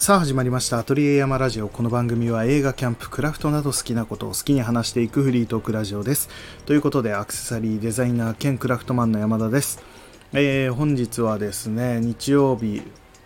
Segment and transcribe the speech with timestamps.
[0.00, 0.78] さあ始まりました。
[0.78, 1.68] アトリエ山ラジオ。
[1.68, 6.30] この番組は映画キャンプクラフトなど好きなことを好きに話していくフリートークラジオです。
[6.64, 9.82] ということでアクセサリーデザイナー兼クラフトマンの山田です、
[10.32, 12.80] えー、本日はですね日曜日。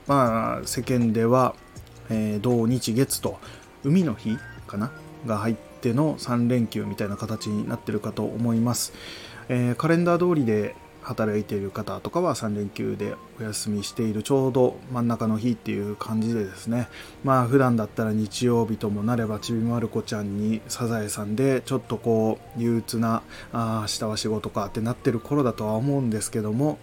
[0.09, 1.55] まあ世間では、
[2.11, 3.39] えー、土日月と
[3.85, 4.37] 海の日
[4.67, 4.91] かな？
[5.27, 8.93] が入っての3連休みたいな形になってるかと思います、
[9.49, 10.75] えー、カレンダー通りで
[11.05, 16.89] 働いている方とかは3連休でお休みしているちょうど真ん中の日っていう感じでですね
[17.23, 26.79] まあ普段だったら日曜日ともなればちびまる子ちゃんにサザエさんでちょっとこう憂鬱なあ明日は仕事かってなってる頃だとは思うんですけども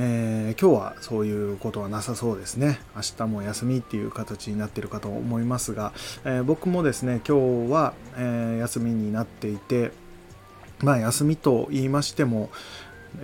[0.00, 2.78] えー、今日はそういうことはなさそうですね。
[2.94, 5.92] 明日も休みっていう形になってるかと思いますが、
[6.24, 9.90] えー、僕もですね、今日は、えー、休みになっていて、
[10.84, 12.50] まあ休みと言いましても、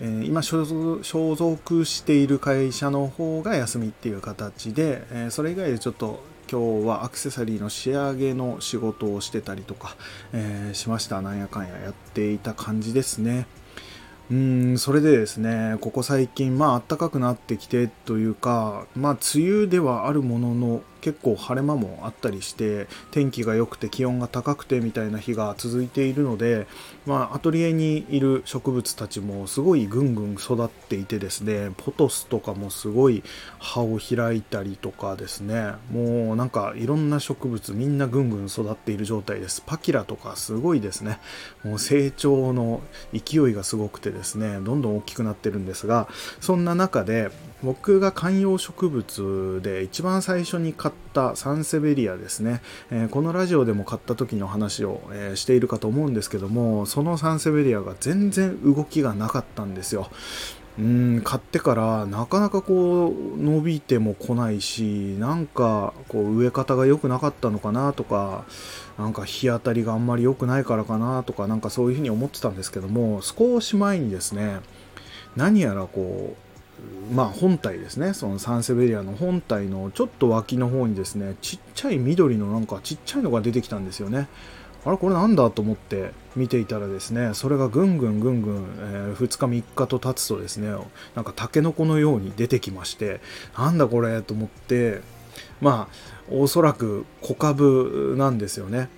[0.00, 0.64] えー、今所
[1.34, 9.96] 属している会社の方が休みっていう形で、えー、それ以外でちょっと今日はアクセサリーの仕上げの仕事をしてたりとか、
[10.32, 11.22] えー、しました。
[11.22, 13.46] なんやかんややっていた感じですね。
[14.30, 26.66] うんそれでですねここ最近まあ暖かくなってきてというかまあ梅雨ではあるものの結構晴れ間もあったりして天気が良くて気温が高くてみたいな日が続いているので、
[27.05, 33.22] まあ、アトリエにいる植物たちもすごいぐんぐん育っていてですねポトスとかもすごい
[33.58, 39.62] 葉を開いたりとかですねもうなんかいろんな植物みんなぐんぐん育っている状態です。
[39.66, 41.19] パキラとかすごいですね。
[41.64, 42.80] もう成長の
[43.12, 46.08] 勢いがすごくてですねどんどん大きくなってるんですが
[46.41, 47.30] そんな中で
[47.62, 60.11] 僕が観葉植物で一番最初に買ったサンセベリアですね、えー、このラジオでも買った時の話を、えー、しているかと思うんですけどもそのサンセベリアが全然動きがなかったんですよ。
[60.77, 68.44] うん買ってからなかなかこう伸びても来ないしなんかこう植え方が良くなかったのかなとか
[68.99, 74.59] なんか日当たりがあんまり良くないからかなとかなんかそういうふうに思ってたんですけども少し前にですね
[75.37, 76.44] 何やらこう
[77.12, 78.15] まあ本体ですね。
[78.15, 84.28] そのサンセベリアの本体のちょっと脇の方にですねちっちゃい緑のなんかちっちゃいのが出てきたんですよね。
[84.87, 90.75] あれこれなんだと思って見ていたらですねそれがぐんぐんぐんぐん、えー、2日3日と経つとですね
[91.15, 93.21] なんかタケノコのように出てきまして
[93.56, 95.01] なんだこれと思って
[95.62, 98.89] まあおそらく小株なんですよね。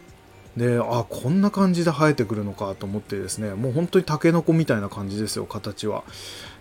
[0.56, 6.02] であこんな感じで生えてくるのかと思ってですねもう本当にタケノコみたいな感じですよ形は。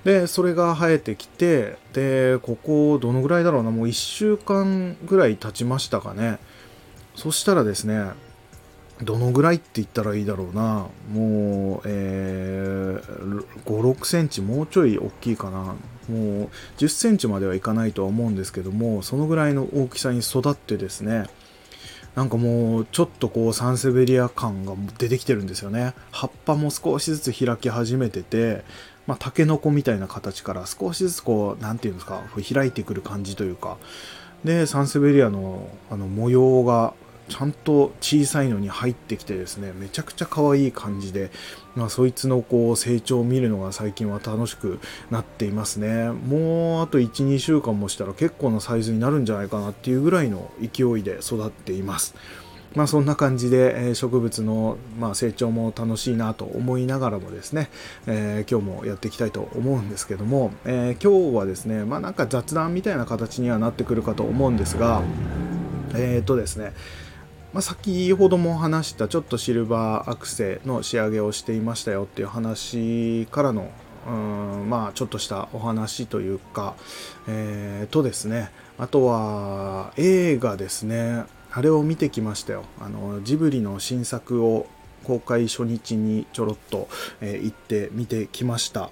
[0.03, 6.39] でそれが生えてきてでここどのぐらいだろうなもう1週間ぐらい経ちましたかね。
[7.15, 8.11] そしたらですね
[9.01, 15.75] どのぐらいって言ったらいいだろうなもう、えー、56センチもうちょい大きいかな。
[16.09, 21.25] もう10センチまではいかないとは思うんですけどもそのぐらいの大きさに育ってですね
[22.15, 25.93] なんかもうちょっとこうサンセベリア感が出てきてるんですよね。
[26.11, 28.63] 葉っぱも少しずつ開き始めてて
[29.07, 33.77] まあ、タケノコみたいな形から少しずつこう何て言うんですか開いてくる感じというか。
[34.43, 36.93] でサンセベリアのあの模様が
[37.27, 41.31] ちゃんと小さいのに入ってきてですねめちゃくちゃ可愛い感じで、
[41.75, 46.09] まあ、そいつのこう成長を見るのが最近は楽しくなっていますね。
[46.11, 52.15] もうあと12週間もしたら結構なサイズになるんじゃないかなっていうぐらいの勢いで育っています。
[52.75, 54.77] まあ、そんな感じで、植物の、
[55.13, 57.69] 成長も楽しいなと思いながらもですね、
[58.05, 65.01] えー、今日もやっていきたいと思うんですけども、えー、今日はですね、まあ、なんか雑談みたいな形にはなってくるかと思うんですが、
[65.93, 66.73] えっ、ー、とですね、
[67.55, 73.71] まあ、先ほども話したちょっとシルバーアクセの仕上げをしていましたよっていう話からの
[74.05, 76.75] うんまあちょっとしたお話というか、
[77.29, 78.51] えー、とですね。
[78.77, 81.23] あとは映画ですね。
[81.49, 82.65] あれを見てきましたよ。
[82.81, 84.67] あのジブリの新作を
[85.05, 86.89] 公開初日にちょろっと、
[87.21, 88.89] えー、行って見てきました。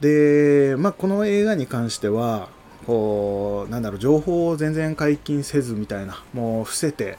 [0.00, 2.48] で、まあ、この映画に関しては
[2.86, 7.18] こうなんだろう情報を全然解禁せずみたいなもう伏せて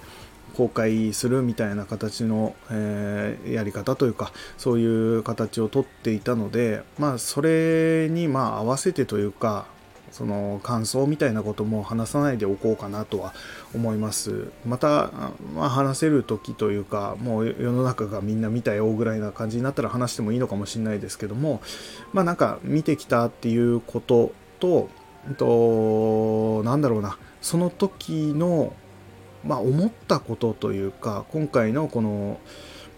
[0.55, 9.65] 公開するみたいな形の、えー、やり方というかそういう形をとっていたのでまあそれにまあ合わせてというか
[10.13, 13.33] その感想みたいなことも話さないでおこうかなとは
[13.73, 14.51] 思います。
[14.63, 15.11] また、
[15.55, 21.61] まあ、話せる時というかもう世の中がみんな見たよぐらいな感じになったら話してもいいのかもしれないですけども
[22.13, 24.88] まあなんか見てきたっていうことと
[25.39, 27.17] となんだろうな。
[27.41, 28.73] その時の
[29.45, 32.40] まあ思ったことというか今回のこの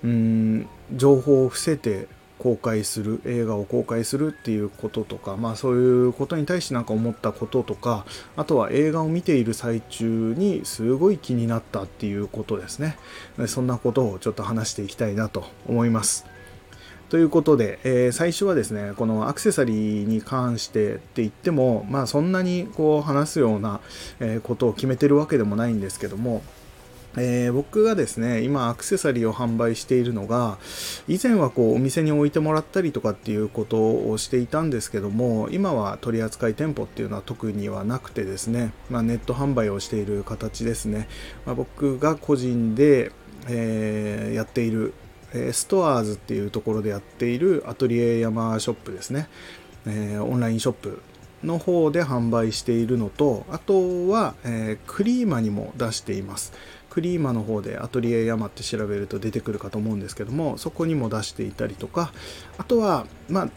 [0.04, 2.08] うん情報を伏せて
[2.38, 8.06] 公開する映画を公開するっていうこととか、まあ、そういうことに対して何か思ったこととか
[8.36, 12.98] あとは映画を見ている最中にすごい気になったっていうことですね。
[13.48, 16.35] そんなことをちょっと話していきたいなと思います。
[17.10, 23.80] ということで、えー、最初はですねこのアクセサリーに関してって言ってもまあそんなにこう話すような
[24.44, 26.42] ことを決めてるわけでもないんですけども
[27.18, 30.58] えー、僕がですね、今アクセサリーを販売しているのが、
[31.08, 41.08] 以前はこうお店に置いてもらったりとかっていうことをしていたんですけども、今は取扱い店舗っていうのは特にはなくてですね、まあ、ネット販売をしている形ですね。
[41.46, 43.12] まあ、僕が個人で、
[43.48, 44.94] えー、やっている、
[45.36, 49.28] え、ストアーズっていうところでやっているアトリエ山ショップですね、
[49.86, 51.02] えオンラインショップ
[51.44, 56.54] の方で販売しているのと、あとは、えクリーマにも出しています。
[56.96, 62.14] クリーマの方でアトリエ山って調べると出てくるかと思うんですけどもそこにも出していたりとか
[62.58, 63.50] あとはまあ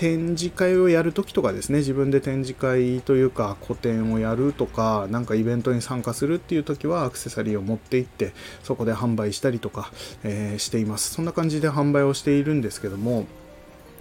[0.00, 8.32] 展示会をやるときとかですね自分で展示会というか個展をやるとかなんかイベントに参加するっていう時はアクセサリーを持って行って
[8.62, 9.92] そこで販売したりとか、
[10.24, 11.10] えー、しています。
[11.10, 13.26] そんな感じで販売をしているんですけども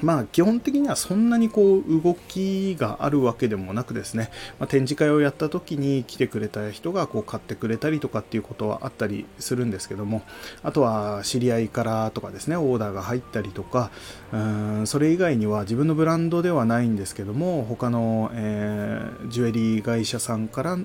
[0.01, 10.21] まあ基本的にはそんなにこう動きがあるわけでもなくですね、まあ、展示会をやった時に来てくれた人がこう買ってくれたりとかっていうことはあったりするんですけども。
[10.63, 13.91] あとは知り合いからとかですねオーダーが入ったりとか。
[14.31, 20.77] うーんそれ以外には自分のブランドではないんですけども他の、えー、ジュエリー会社さんから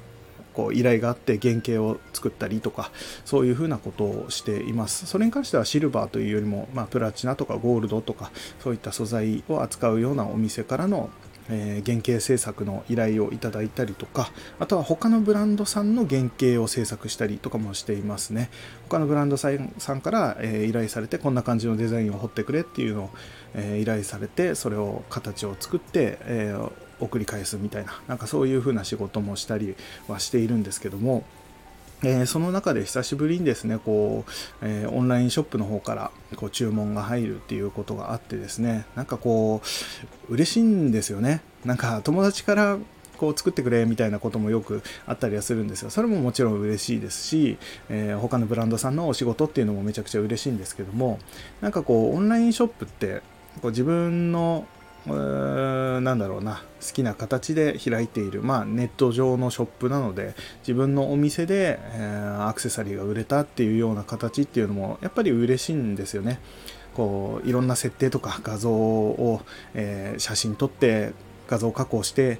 [0.54, 2.90] こう依頼があって原型を作ったりとか
[3.24, 5.06] そういうふうなことをしています。
[5.06, 8.30] それに関してはシルバーというよりも、まあ、プラチナとかゴールドとか
[8.60, 11.10] そういった素材を扱うようなお店からの
[11.48, 18.50] えー、原型制作の依頼をいただいたりとかあとは他のブランドさんの原型を制作したりとかもしていますね。
[18.88, 23.10] 他のブランドさんから、えー、依頼されてこんな感じのデザインを彫ってくれっていうのを、
[23.54, 26.56] え、依頼されてそれを形を作って、え
[27.00, 29.74] 送り返すみたいななんかそういう風な仕事もしたり
[30.08, 31.24] はしているんですけども
[32.02, 34.30] えー、その中で久しぶりにですねこう、
[34.62, 39.62] えー、オンラインショップの方からこう注文が入るっていうことがあってですねなんかこ
[40.28, 41.40] う嬉しいんですよね。
[41.64, 42.78] なんか友達から
[43.16, 45.90] こう作ってくれみたいなこともよくあったりはするんですよ。
[45.90, 47.56] それももちろん嬉しいですし、
[47.88, 51.18] えー、他のブランドさんのお仕事っていうのもめちゃくちゃ嬉しいんですけども
[51.60, 53.22] なんかこうオンラインショップって
[53.62, 54.66] こう自分の
[55.06, 66.40] なんだろうな好きな形で開いている、まあ、ネット上のショップなので自分のお店で、えー、アクセサリーが売れたっていうような形っていうのもやっぱり嬉しいんですよね。
[66.94, 69.40] こういろんな設定とか画像を、
[69.74, 71.12] えー、写真撮って
[71.48, 72.38] 画像加工して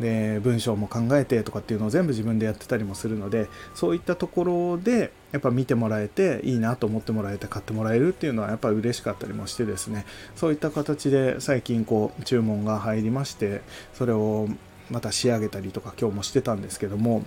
[0.00, 10.06] で文章も考えてとかっていうのを全部自分でやってたりもするのでそういったところでやっぱ見てもらえていいなと思ってもらえて買ってもらえるっていうのはやっぱ嬉しかったりもしてですね。
[10.34, 13.62] そういった形で最近こう注文が入りまして
[13.94, 14.48] それを
[14.90, 17.24] また仕上げたりとか今日もしてたんですけども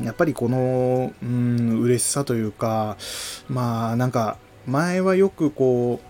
[0.00, 2.96] やっぱりこのうん嬉しさというか
[3.48, 4.36] まあなんか
[4.66, 6.00] 前はよくこ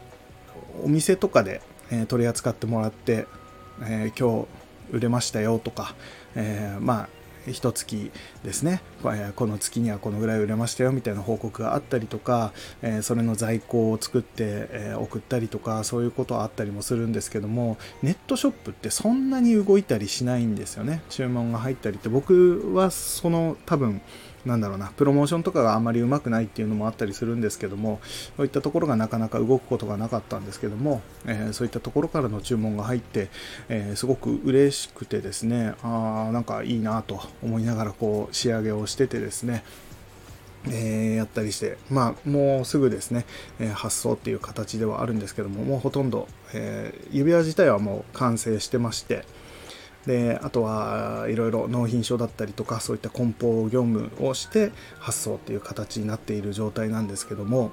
[0.81, 1.61] うお店とかで、
[1.91, 3.27] え、取り扱ってもらって、
[3.83, 4.47] えー、今
[4.91, 5.95] 日売れましたよとか、
[6.35, 7.09] えー、まあ
[7.47, 8.11] 一月
[8.45, 8.83] ですね、
[9.37, 12.53] この月にはこのぐらい売れましたよみたいな報告があったりとか、
[12.83, 21.03] えそれの在庫を作って、え送ったりとかそういうことはあったりもするんですけどもネットショップってそんなに動いたりしないんですよね。
[21.09, 22.09] 注文が入ったりって。
[22.09, 24.01] 僕はその多分
[24.45, 28.01] なんだろうな、プロモーションとかがあまりうまくないっていうのもあったりするんですけども、
[28.37, 33.29] そういったところがなかなか動くことがなかったんですけども、えー、そういったところからの注文が入って、
[33.69, 39.63] えー、すごく嬉しくてですね、ああ、なんかいいなと思いながらこう仕上げをしててですね、
[40.67, 43.25] えー、やったりして、まあ、もうすぐですね、
[43.59, 49.25] えー、発送っていう形ではあるんですけども、もうほとんど、えー、指輪自体はもう完成してまして、
[50.07, 57.71] であとはいろいろ納品書だったりとかそういった梱包業務をして発送っていう形になっている状態なんですけども、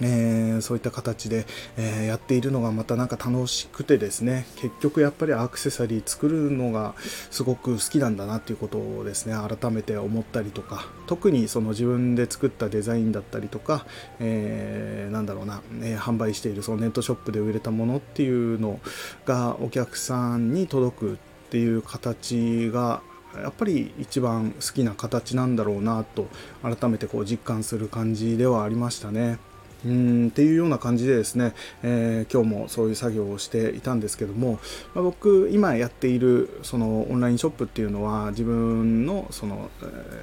[0.00, 1.46] えー、そういった形で、
[1.76, 6.94] えー、やっているのがまたなんか楽しくてですね結局やっぱりアクセサリー作るのが
[7.30, 13.86] すごく好きなんだなっていうことをですね改めて思ったりとか特にその自分で作ったデザインだったりとか、
[14.18, 18.80] えー、なんだろうな、え販売しているそのネットショップで売れたものっていうの
[19.26, 21.18] がお客さんに届く
[21.54, 23.00] っていう形が
[23.36, 26.26] やっぱり一番好きな形なんだろうなと
[26.64, 29.38] 改めてこう実感する感じではありましたね。
[29.86, 31.52] うんっていうような感じでですね、
[31.84, 34.58] えー、今日もそういう作業をしていたんですけども、
[34.94, 39.70] まあ、僕今やっているそのオンラインショップっていうのは自分のその、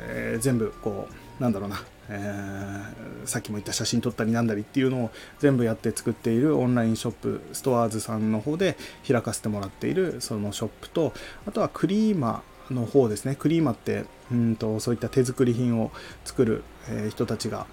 [0.10, 1.08] えー、全部こ
[1.40, 1.82] うなんだろうな、
[2.14, 8.76] えー、さっきも言った写真撮ったりなんだりっていうのを全部やって作っているオンラインショップストアーズさんの方で
[9.08, 11.14] 開かせてもらっているそのショップと
[11.46, 13.36] あとはクリーマの方ですね。
[13.36, 15.92] クリーマってうんとそういった手作り品を
[16.26, 17.66] 作る、え、人たちが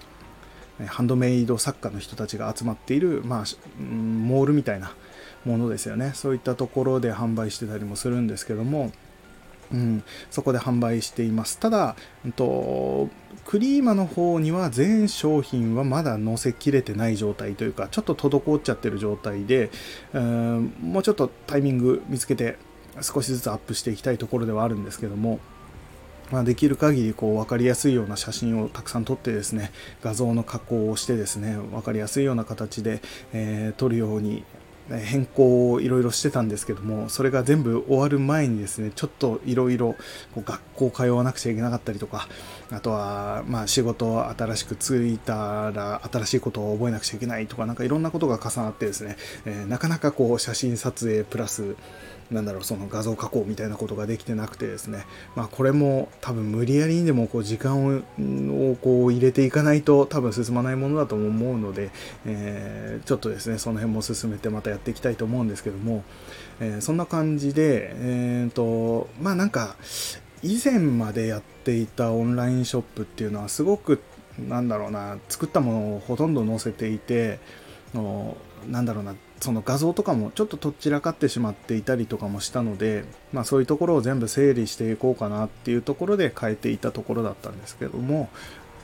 [0.87, 4.93] ハンドメイド作家の人たちが集まっている、まあ、モールみたいな
[5.45, 6.13] ものですよね。
[6.15, 8.93] そういったところで販売してたりもするんですけども、
[9.73, 11.59] うん、そこで販売しています。
[11.59, 13.09] ただ、うんと、
[13.45, 19.71] クリーマの方には全商品はまだ載せきれてない状態というかちょっと滞っちゃってる状態で、
[20.13, 22.57] うん、もうちょっとタイミング見つけて
[23.01, 25.41] 少しずつアップしていきたいところではあるんですけども
[26.31, 29.71] まあ、できる限りこう分かりやすいような写真をたくさん撮ってですね
[30.03, 33.01] 画像の加工をしてですね分かりやすいような形で、
[33.33, 34.45] えー、撮るように
[34.91, 39.97] 変更をいろいろしてたんですけどもそれが全部終わる前にですねちょっといろいろ
[40.37, 42.29] 学校通わなくちゃいけなかったりとか
[42.71, 51.77] あとはまあ仕事新しくついたら新しいことを覚えなくちゃいけないとかなんかいろんなことが重なってですね、えー、なかなかこう写真撮影プラス
[52.31, 61.91] なんだろうその画像加工みたいなことができてなくてですね、まあ、これも多分無理やりにでもこう時間をこう入れていかないと多分進まないものだと思うので、
[62.27, 66.05] えー、ちょっとですねその辺も進めてまたやっていきたいと思うんですけども、
[66.61, 69.77] えー、そんな感じで、えーとまあなんか
[70.43, 74.01] 以前までやっていたオンラインショップっていうのはすごく
[74.39, 77.41] なんだろうな作ったものをほとんど載せていて
[78.69, 88.29] なんだろうなその画像とかもちょっととっちらかってしまっていたりとかもしたので、まあ、そういうところを全部整理していこうかなっていうところで変えていたところだったんですけども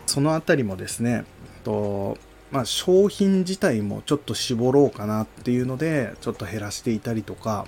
[0.06, 1.24] その辺りもですね
[1.64, 2.18] と、
[2.50, 7.66] まあ、商品自体もちょっと絞ろうかなっていうのでちょっと減らしていたりとか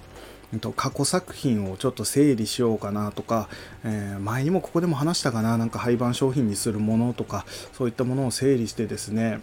[0.76, 3.48] 過去作品をちょっと整理しようかなとか、
[3.84, 9.40] えー、前にもここでも話したかななんか廃盤商品にするものとかそういったものを整理してですね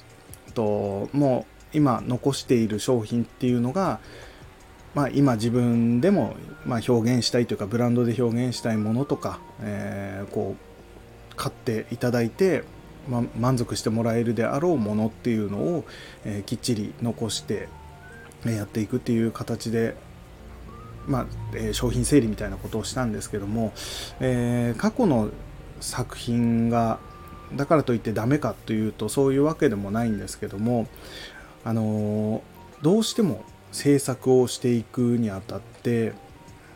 [0.54, 4.00] ともう今残している商品っていうのが、
[4.96, 12.64] まあ、今自分でもま表現したいというかブランドで表現したいものとか、えー、こう買っていただいて、
[13.10, 15.86] ま満足してもらえるであろうものっていうのを、
[16.26, 17.68] えー、きっちり残して
[18.46, 19.96] やっていくっていう形で、
[21.08, 21.26] まあ
[21.56, 23.74] えー、商品整理みたいなことをしたんですけども、
[24.20, 25.30] えー、過去の
[25.80, 27.00] 作品が
[27.56, 30.88] だからといってダメかというとそういうわけでもないんですけども
[31.64, 32.42] あの
[32.82, 36.14] どうしても制作をしていくにあたって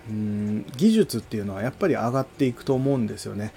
[0.10, 3.54] うん技術っていうのはやっぱり上がっていくと思うんですよね。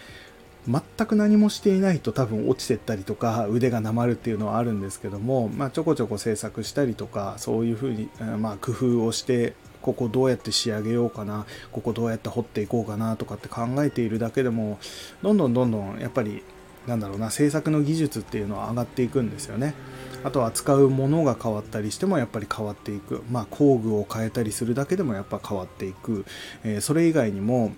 [0.69, 14.79] 全く何もしていないと多分落ちてったりとか腕がなまるっていうのはあるんですけども、まあ、ちょこちょこ制作したりとかそういうふうに、まあ、工夫をしてここどうやって仕上げようかなここどうやって掘っていこうかなとかって考えているだけでも
[15.23, 16.43] どんどんどんどんやっぱり
[16.87, 19.75] なんだろうな制作の技術っていうのは上がっていくんですよね。
[20.23, 26.27] あとは扱うものが変わったりしてもやっぱり変わっていく、まあ、工具を変えたりするだけでもやっぱ変わっていく、
[26.63, 27.73] えー、それ以外にも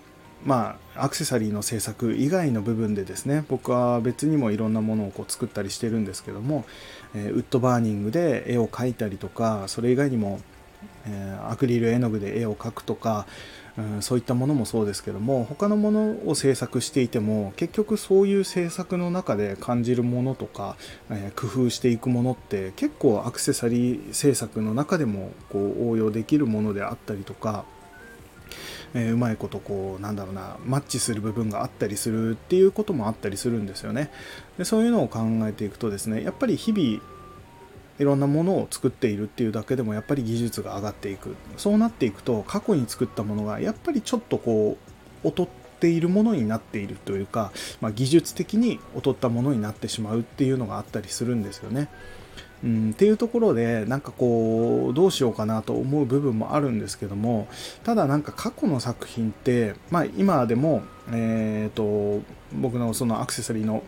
[0.45, 6.65] まあ、アクセサリーの制作以外の部分でですね僕は別にもいろんなものをこう作ったりしてるんですけども、
[7.15, 10.41] えー、ウッドバーニングで絵を描いたりとかそれ以外にも、
[11.05, 13.25] えー、アクリル絵の具で絵を描くとか、
[13.77, 20.75] うん、そういったものもそうですけども他のものを制作していても結局そういう制作の中で感じるものとか、
[21.09, 27.65] えー、工夫していくものって結構アクセサリー制作の中でもこう応用できるものであったりとか
[28.95, 34.11] えー、うまいことこうなんだろうなマッチする部分があったりするっていうこともあったりするんですよね。
[34.57, 37.01] でそういうのを考えていくとですねやっぱり日々
[37.99, 44.77] いろんなものを作っているっていうだけでもやっぱり技術が上がっていくそうなっていくと過去に作ったものがやっぱりちょっとこ
[45.23, 45.47] う劣っ
[45.79, 51.89] ているものになっているというか、まあ、技術的に劣ったものになってしまうっていうのがあったりするんですよね。
[52.63, 57.47] うん、っていうところでなんかこうどうしようかなと思う部分もあるんですけども
[57.83, 63.83] ただなんか過去の作品ってまあ今でもえーと、僕のそのアクセサリーの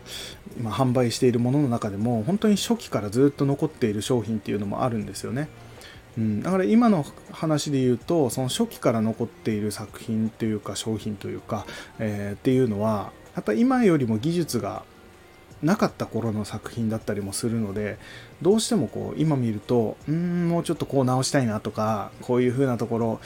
[0.58, 5.48] 今販売しているものの中でも本当に初期からずっと残っている商品っていうのもあるんですよね。
[6.18, 11.66] うん、だから今の話で言うとその初期から残っている作品というか商品というか、
[11.98, 14.82] えー、っていうのはやっぱ今よりも技術が
[15.62, 17.98] なかった頃の作品だったりもするので
[18.42, 23.20] どうしてもこう今見るとうんもうちょっとこう直したいなとかこういう風なところ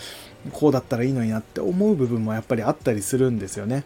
[0.52, 3.84] こうだったらいいのになって思う部分もやっぱりあったりするんですよね。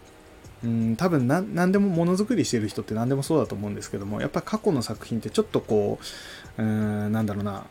[0.62, 5.99] うん多分何でもものづくりしてる人って何でもそうだと思うんですけどもやっぱ過去の作品ってちょっとこ
[6.59, 7.64] ううんなんだろうな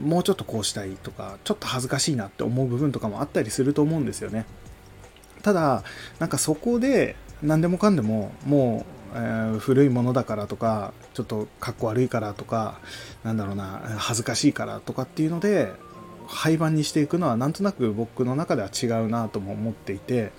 [0.00, 4.46] もうちょっとこうしたいとかちょっと恥ずかしいなって思う部分とかもあったりすると思うんですよね。
[5.42, 5.82] ただ
[6.18, 12.78] なんかそこで何でもかんでももう、えー、古いものだからとかちょっとかっこ悪いからとか
[13.24, 15.72] なんだろうな恥ずかしいからとかっていうので
[16.26, 20.30] 廃盤にしていくのはなんとなく僕の中では違うなとも思っていて、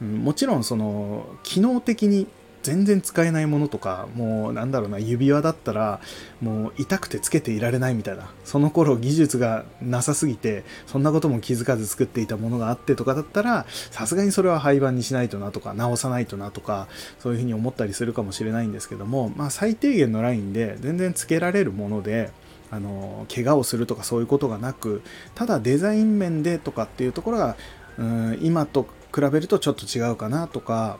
[0.00, 2.28] うん、もちろんその機能的に
[2.66, 6.00] 全然使えないものとかもうなんだろうな指輪だったら
[6.40, 16.88] もう痛くてつけていられないみたいなその頃技術がなさすぎてそんなことも気づかず作っていたものがあってとかだったらさすがにそれは廃盤にしないとなとか直さないとなとか
[17.20, 22.32] そういうふうに思ったりするかもしれないんですけどもまあ最低限のラインで全然つけられるもので
[22.72, 25.02] あの怪我をするとかそういうことがなく
[25.36, 27.56] ただデザイン面でとかっていうところが
[27.96, 30.98] うん今と比べるとちょっと違うかなとか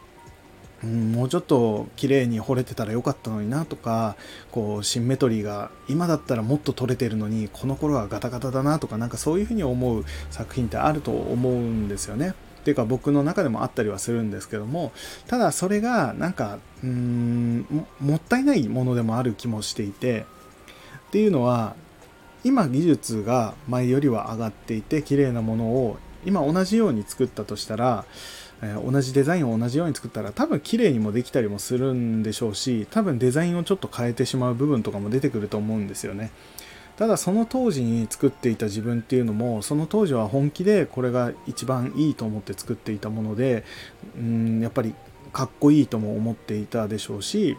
[0.86, 4.16] うん、もうちょっと綺麗に掘れてたらよかったのになとか
[4.52, 12.34] こうシンメトリーが今だったらもっと取れてるのにこの頃はガタガタだなとかなんかそういうふうに思う作品ってあると思うんですよね。
[12.60, 14.92] っていうか僕の中でもあったりはするんですけども
[15.28, 20.26] ただそれがなんかうーんもったいないものでもある気もしていて
[21.08, 21.76] っていうのは
[22.42, 28.04] 今技術が前よりは上がっていて綺麗なものを今同じように作ったとしたら
[28.62, 36.30] えー、同じデザインを同じように作ったら多分綺麗にもできたりもするんでしょうし多分デザインをちょっと変えてしまう部分とかも出てくると思うんですよね。
[36.96, 43.64] ただその当時に作っていた自分っていうのもその当時は本気でこれが一番いいと思って作っていたもので
[44.18, 44.94] うんやっぱり
[45.32, 47.58] かっこいいとも思っていたでしょうし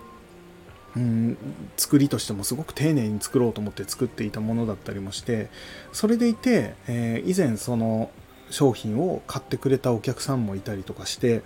[0.95, 1.37] うん
[1.77, 5.49] 作りとしてもすごく丁寧に作ろうと思って作っていたものだったりもして
[5.91, 8.09] それでいて、えー、以前その
[8.49, 11.41] 商品を買ってくれたお客さんもいたりとかしてっ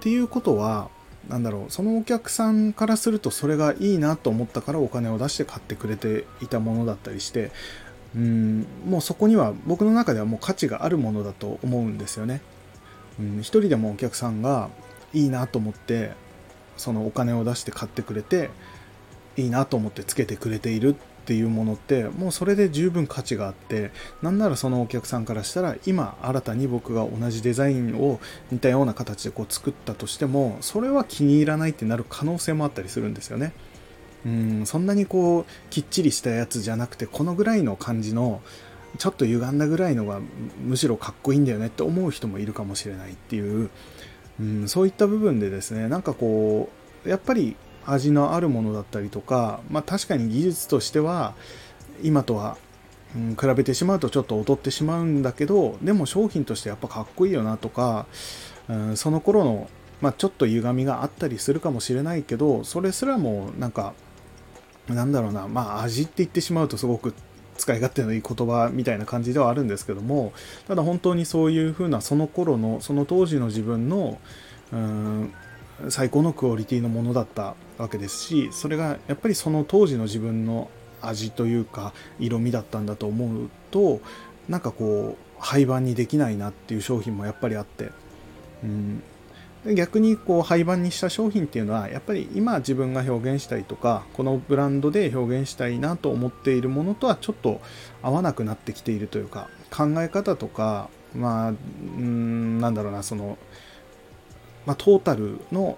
[0.00, 0.88] ていうことは
[1.28, 7.50] 何だろうそのお客さんからするとそれがいいなと思ったからお金を出して買ってくれていたものだったりして
[8.14, 12.42] うんもうそこには僕の中ではもう価値があるものだと思うんですよね。
[13.18, 14.70] うん、一人でもお客さんが
[15.12, 16.12] いいなと思って
[16.76, 18.50] そのお金を出して買ってくれて
[19.36, 23.90] いいなと思ってつけてくれているっていうものってもうそれで十分価値があって
[24.22, 33.52] なんならそのお客さんからしたら今新たに僕が同じデザインを似たような形でこう作ったとしてもそれは気に入らないってなる可能性もあったりするんですよね。
[34.26, 38.40] うんそんなにこうきっちりしたやつじゃなくてこのぐらいの感じの
[38.98, 40.20] ちょっと歪んだぐらいのが
[40.62, 43.70] むしろかっこいいんだよねって思う人もいるかもしれないっていう、
[44.40, 46.70] うん、そういった部分でですねなんかこ
[47.04, 47.56] うやっぱり
[47.86, 51.34] 味のあるものだったりとか、まあ、確かに技術としては
[52.02, 52.56] 今とは、
[53.14, 58.06] うん、比べてしまうとちょっと劣ってしまうんだけどでも商品としてやっぱかっこいいよなとか、
[58.68, 59.68] うん、その頃の、
[60.00, 63.94] まあ、ちょっと歪みがあったりするかもしれないけどそれすらもなんか
[64.88, 67.14] なんだろうなまあ味って言ってしまうとすごく
[67.56, 70.32] 使い勝手のいい言葉みたいな感じではあるんですけども
[70.66, 74.18] ただ本当にそういうふうなその頃のその当時の自分の
[74.72, 75.32] うん
[75.88, 84.00] 最高のクオリティのものだったわけですしそれがやっぱりその当時の自分の味というか色味だったんだと思うと
[84.48, 87.90] なんかこう廃盤にできないなっていう商品もやっぱりあって、
[88.62, 89.02] うん、
[89.74, 97.60] 逆にこう廃盤にした商品っていうのはやっぱり今自分が表現したいとかこのブランドで表現したいなと思っているものとはちょっと
[98.02, 101.54] 合わなくなってきているというか考え方とかまあう
[102.00, 103.36] んなんだろうなその
[104.66, 105.76] まあ、トータルの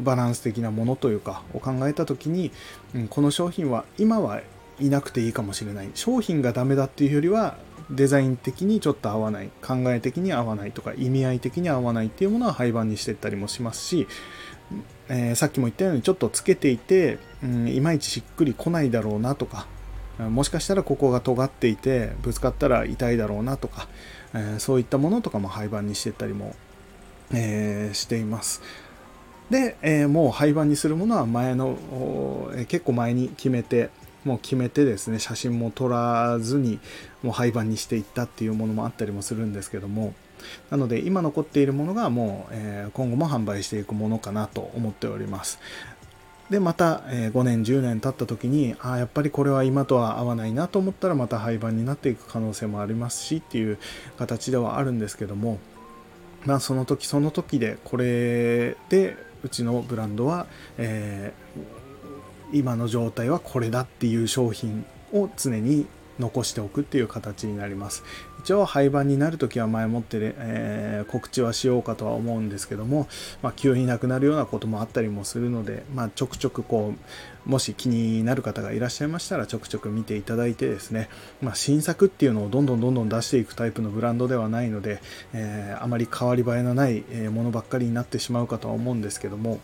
[0.00, 2.52] バランス的なものというかを考えた時に、
[2.94, 4.40] うん、この商品は今は
[4.80, 7.56] いなくていいかもしれない商品がダメだっていうよりは
[7.90, 14.08] デザイン的にちょっと合わない考え的に合わないとか意味合い的に合わないっていうものは廃盤にしていったりもしますし、
[15.08, 19.66] えー、さっきも言ったようにちょっとつけていて、うん、いまいちしっくりこないだろうなとか
[20.18, 23.86] もしかしたらここが尖っていてぶつかったら痛いだろうなとか、
[24.34, 26.54] えー、そういったものとかも廃盤にしていったりも
[27.32, 28.62] えー、しています。
[29.50, 31.78] で、えー、もう廃盤にするものは前の、
[32.54, 33.90] えー、結構前に決めて、
[34.24, 36.80] もう決めてですね、写真も撮らずに、
[37.22, 40.14] もう廃盤にしていったっていうものもあったりもするんですけども、
[40.70, 45.60] なので今残っているものがもう、えー、今後も販売していくものかなと思っております。
[46.50, 53.78] で、また、えー、5年、10年経った時に、ああ、やっぱりこれは今とは合わないなと思ったらまた廃盤になっていく可能性もありますしっていう
[54.16, 55.58] 形ではあるんですけども、
[56.44, 60.46] まあ、その時その時でこれでうちのブランドは、
[60.78, 65.86] えー、今の状態はこれだっていう商品を常に
[66.18, 68.02] 残しておくっていう形になります。
[68.46, 73.08] 一応廃盤になる時は前もって、えー、告知はしようかとは思うんですけども、
[73.42, 76.94] まあ、急になくなるようなこともあったりもするので、まあ、ちょくちょくこ
[77.44, 81.08] うもし気になる方がいらっしゃいましたらちょくちょく見ていただいてですね、
[81.42, 89.58] まあ、新作っていうのをどんどんどんどん出していくタイプのブランドではないので、えー、あまり変わり映えのないものばっかりになってしまうかとは思うんですけども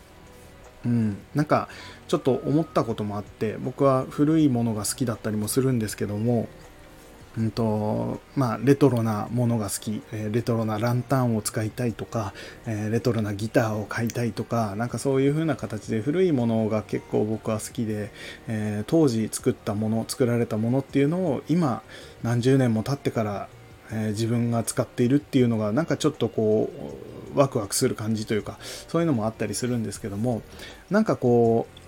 [0.85, 1.69] うん、なんか
[2.09, 6.49] ちょっと思ったこともあって僕は古いものが好きだったりもするんですけども
[7.37, 12.33] うんとまあ、レトロなものが好き、え、レトロなランタンを使いたいとか、
[12.67, 18.11] え、レトロなギターを買いたいとかなんかそういう風な形で古いものが結構僕は好きで、
[18.47, 21.81] え、当時作ったもの作られたものっていうのを今
[22.21, 23.47] 何十年も経ってから、
[23.91, 26.71] え自分が使っているっていうのがなんかちょっとこ
[27.35, 30.41] うワクワクする感じというかそういうのもあったりするんですけども
[30.89, 31.82] なんかこう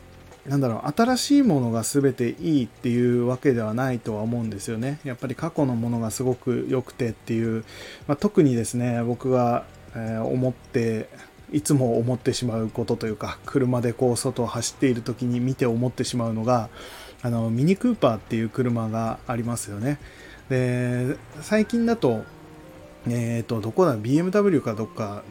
[0.47, 4.99] なんだろう新しいものが全ていいっていうわけではないとは思うんですよね。
[5.03, 7.63] やっぱり過去のものがすごく良くてっていう、
[8.08, 11.10] まあ、特にですね僕が、え、思って
[11.51, 16.69] いつも思ってしまうことというか車でこう外を走っている時に見て思ってしまうのが
[17.21, 19.99] あのミニクーパーっていう車がありますよね。
[20.49, 22.23] で最近だと
[23.08, 25.24] えっ、ー、と、どこだ ?BMW かどっか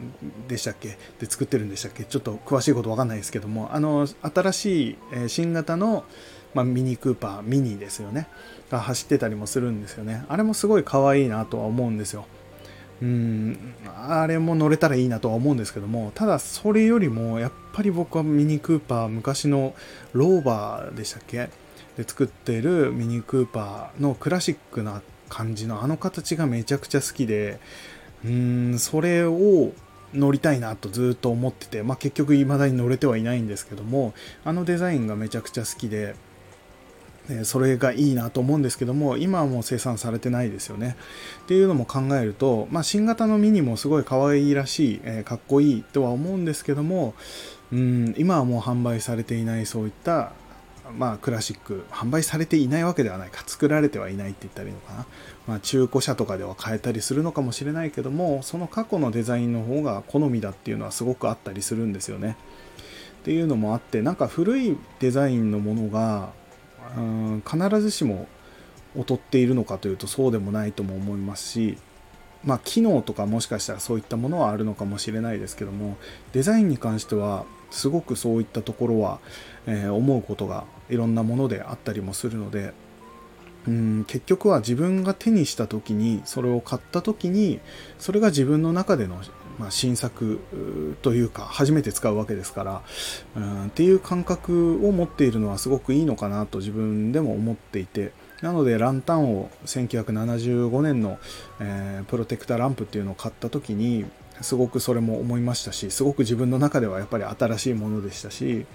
[0.47, 0.97] でしたっけ？
[1.19, 2.03] で作ってるんでしたっけ？
[2.03, 6.05] ちょっと詳しいことわかんないですけども、あの、新しい、え新型の、
[6.53, 8.27] まあ、ミニクーパー、ミニですよね。
[8.71, 10.23] が走ってたりもするんですよね。
[10.29, 12.25] あれもすごい可愛いなとは思うんですよ。
[13.01, 13.75] うん、
[14.07, 19.75] あれも乗れたらいいなとは思うんですけども、ただそれよりも、やっぱり僕はミニクーパー、昔の
[20.13, 21.49] ローバーでしたっけ？
[21.97, 27.59] で作ってるミニクーパーのクラシックな感じのあの形がめちゃくちゃ好きで
[28.23, 29.71] うーんそれを
[30.13, 36.15] 乗りたいなとずっと思ってて、まあ、結局未だに乗れてはいないんですけどもあのデザインがめちゃくちゃ好きで
[37.43, 40.95] それがいいなと思うんですけども今はもう生産されてないですよね。
[41.43, 47.15] っていうのも考えると、まあ、新型のミニもすごい可愛いらしい、えー、かっこいいとは思うんですけども
[47.71, 50.33] うん今はもう販売されていないそういった
[50.91, 53.43] まあ、クラシック販売されていないわけではないか。
[53.45, 55.05] 作られてはいないって言ったらいいのかな、
[55.47, 62.37] まあ、中古車とかでは買えたりするのかもしれないけどもその過去のデザインの方が好みだっていうのはすごくあったりするんですよね。
[63.21, 66.29] っていうのもあってなんか古いデザインのものが
[66.95, 68.27] うん必ずしも
[68.95, 71.77] 劣っているのかというとそうでもないとも思いますし
[72.45, 75.97] まあ、機能とかもしかしたらそういったものはあるのかもしれないですけども
[76.31, 79.19] デザインに関してはすごくそういったところは、
[79.65, 82.73] えー、思うことがいろんなものであったりもするので
[83.67, 87.59] うん結局は自分が手にした時にそれを買った時に
[87.97, 89.21] それが自分の中での、
[89.57, 90.39] まあ、新作
[91.01, 92.81] というか初めて使うわけですから
[93.35, 101.17] うんっていう感覚を持っているのはすごくいいのかなと自分でも思っていてなのでランタンを1975年の、
[101.59, 104.05] えー、プロテクターランプっていうのを買った時に
[104.41, 108.65] すごくそれも思いましたしすごく自分の中ではやっぱり新しいものでしたし、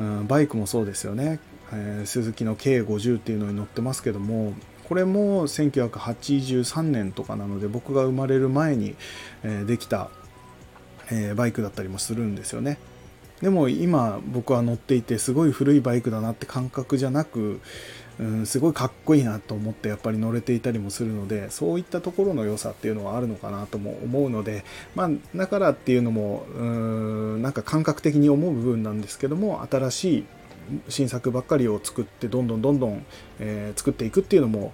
[0.00, 1.38] ん、バイクもそうですよね、
[1.72, 4.54] えー、鈴木の K50 っていうのに乗ってますけども
[4.88, 8.94] これも1983年とかなので僕が生まれる前に、
[9.42, 10.10] え、できた、
[11.10, 12.78] え、バイクだったりもするんですよね。
[13.40, 17.60] でも今僕は乗っていてすごい古いバイクだなって感覚じゃなく
[18.20, 26.62] うん、すごいかっこいいなと思ってやっぱり乗れていたりもするのでそういったところの良さっていうのはあるのかなとも思うのでまあだからっていうのもう
[27.38, 30.24] んなんか感覚的に思う部分なんですけども新しい
[30.88, 33.04] 新作ばっかりを作ってどんどんどんどん、
[33.40, 34.72] えー、作っていくっていうのも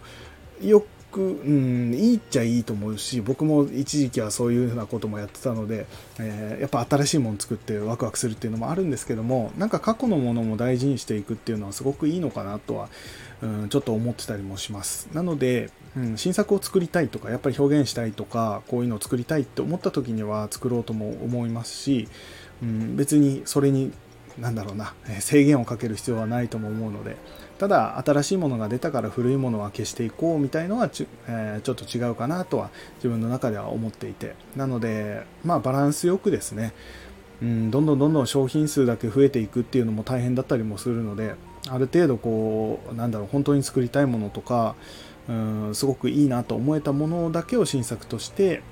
[0.60, 5.86] よく、うん、いいっちゃいいと思うし僕も一時期はそういうふうなこともやってたので、
[6.18, 12.88] えー、やっぱ新しいもの作ってワクワクするっていうのもあるんですけどもなんか過去のものも大事にしていくっていうのはすごくいいのかなとは
[13.42, 15.08] うん、ちょっと思ってたりもします。
[15.12, 22.08] なので、うん、新作を作りたいとか、やっぱり表現したいとか、こういうのを作りたいって思った時には作ろうとも思いますし、
[22.62, 23.92] うん、別にそれに、
[24.38, 27.16] なんだろうな、制限をかける必要はないとも思うので、
[27.58, 36.72] ただ新しいものが出たから古いものは消していこうみたいのはち,、えー、ちょっと違うかなとは自分の中では思っていてなのでまあバランスよくですね、
[37.42, 41.34] うん、どんどんどんどん商品数だけ増えていくっていうのも大変だったりもするので
[41.68, 44.76] ある程度こうなんだろう本当に作りたいものとか
[45.28, 48.62] うんすごくいいなと思えたものだけを新作として、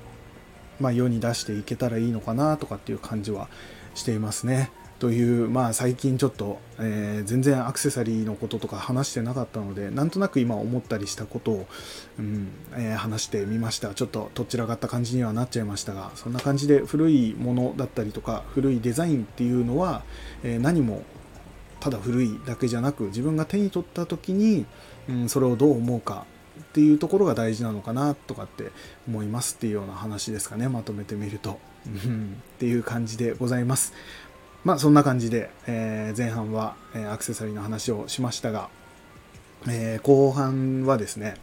[0.79, 3.47] まあ、世に出していけたらいいのかなとかっていう感じは
[3.93, 4.71] していますね。
[4.99, 11.67] という、まあ、最近ちょっと、えー、全然アクセサリーのこととか話してなかったのでなんとなく今思ったりしたことを、
[12.19, 13.93] うんえー、話してみました。
[13.93, 20.03] ちょっとどちらかった感じにはなっちゃいましたがそんな感じで古いものだったりとか古いデザインっていうのは、
[20.43, 21.03] えー、何も
[21.79, 24.65] ただ古いだけじゃなく自分が手に取った時に、
[25.07, 26.25] うん、それをどう思うか
[26.59, 28.71] っていうところが大事なのかなとかって
[29.07, 30.67] 思いますっていうような話ですかね。
[30.69, 33.93] まとめてみると、うん、っていう感じでございます。
[34.63, 38.69] まあそんな感じで、えー、前半は、えー、アクセサリーの話をしましたが、
[39.67, 41.35] えー、後半はですね、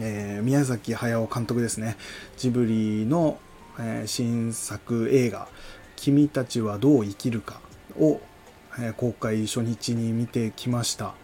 [0.00, 1.96] え宮崎駿監督ですね
[2.36, 3.38] ジブリの、
[3.78, 5.48] え新作映画
[5.96, 7.60] 「君たちはどう生きるか」
[7.98, 8.20] を、
[8.78, 11.14] え公開初日に見てきました。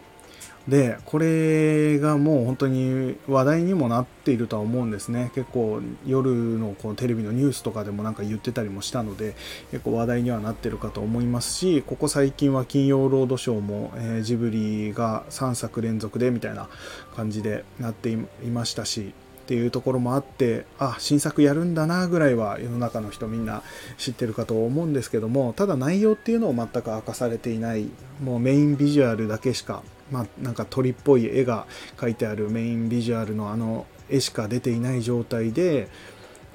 [0.67, 5.31] でこれがもう本当に話題にもなっているとは思うんですね。
[5.33, 9.35] 結構夜のこのテレビのニュースとかでもなんか言ってたりもしたので
[9.71, 16.69] 結構話題にはなってるかと思いますしここ最近は金曜ロードショーも、えー、ジブリが3作連続でみたいな
[17.15, 23.63] 感じでなっていましたしっていうところもあってあ新作やるんだなぐらいは世の中の人みんな
[23.97, 27.89] 知ってるかと思うんですけどもただ内容っていうのを全く明かされていない
[28.23, 31.65] もうメインビジュアルだけしかまあ、なんか鳥っぽい絵が
[31.97, 35.87] 描いてあるメインビジュアルのあの絵しか出ていない状態で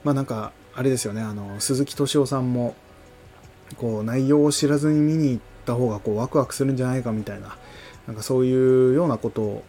[0.05, 2.75] まあなんかあれですよねあの鈴木敏夫さんも
[3.79, 7.57] こう内容を知らずに見に行った方がこうワクワクするんじゃないかみたいな
[8.07, 9.65] なんかそういうようなことを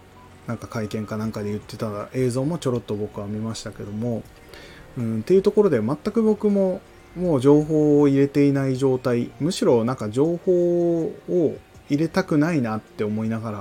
[0.48, 4.24] なんか会見かなんかで言ってた映像もちょろっと僕は見ましたけども、
[4.98, 6.82] うん、っていうところで全く僕も
[7.16, 11.58] もう情報を入れていない状態むしろなんか情報を
[11.90, 13.58] 入れたくないなって思いながら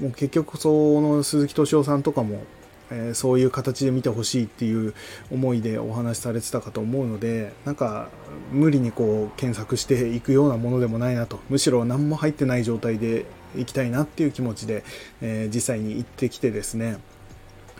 [0.00, 2.42] もう結局その鈴木敏夫さんとかも、
[2.90, 4.94] えー、そういう形で見てほしいっていう
[5.32, 8.08] 思いでお話しされてたかと思うのでなんか
[8.52, 11.40] 無理にこう検索していくようなものでもないなと。
[11.48, 14.84] むしろ何も入ってない状態で行きたいなっていう気持ちで、
[15.20, 16.98] えー、実際に行ってきてですね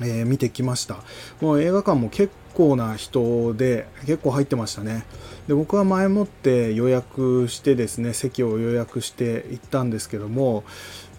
[0.02, 1.02] えー、見てきました。
[1.40, 5.04] もう映画館も結構な人で結構入ってましたね。
[5.48, 10.64] で僕は前もって予約してですね席を予約して行ったんですけども、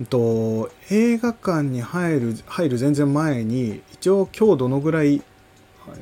[0.10, 5.24] と、映画館に入る入る全然前に一応今日どのぐらい、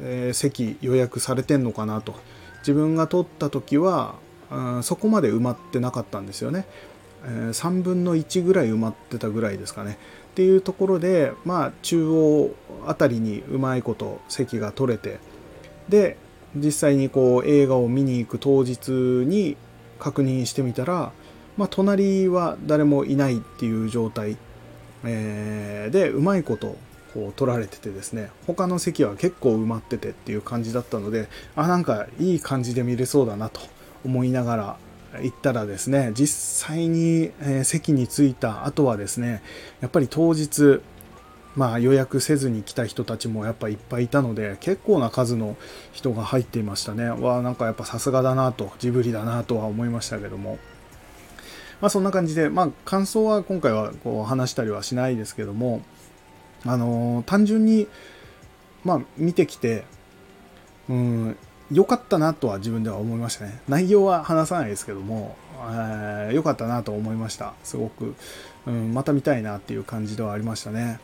[0.04, 2.16] えー、席予約されてんのかなと。
[2.60, 4.16] 自分が取った時は、
[4.52, 6.66] うん、そこまで埋まってなかったんですよね、
[7.24, 9.98] えー、3分の1ぐらい埋まってたぐらいですかね。
[10.32, 12.52] っていうところで、まあ、中央
[12.86, 15.20] あたりにうまいこと席が取れて
[15.90, 16.18] で
[16.56, 19.58] 実際にこう映画を見に行く当日に
[20.00, 21.12] 確認してみたら、
[21.58, 24.38] まあ、隣は誰もいないっていう状態、
[25.04, 26.78] えー、でうまいこと
[27.14, 33.62] こう取られててですね他の席は結構埋まっててっていう感じだったのであなんかいい感じで見れそうだなと
[34.06, 34.78] 思いながら
[35.22, 37.32] 行ったらですね実際に、
[37.64, 39.42] 席に着いた後はですね
[39.82, 40.82] やっぱり当日
[41.60, 45.58] まあ予約せずに来た人たちもやっぱいっぱいいたので結構な数の
[45.92, 50.58] 人が入っていましたねわなんかやっぱさすがだなとジブリだなとは思いましたけども
[51.82, 55.82] まあそんな感じでまあ感想は今回はこう話したりはしないですけども
[56.66, 57.90] あのー、単純に
[58.86, 59.84] まあ見てきて
[60.88, 61.38] うん
[61.74, 63.62] 良かったなとは自分では思いましたね。
[63.68, 67.54] 内容は話さないですけども、えー、かったなと思いました。
[67.64, 68.16] すごく、
[68.66, 71.00] うん、また見たいなっていう感じではありましたね。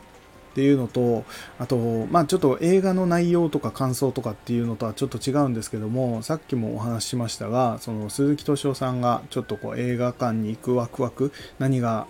[0.56, 1.26] っていうのと、
[1.58, 1.76] あと、
[2.10, 12.06] まあちょっと映画の内容とか感想とかっていうのとはちょっと違うんですけども、さっきもお話ししましたが、その鈴木敏夫さんがちょっとこう映画館に行くワクワク、何が、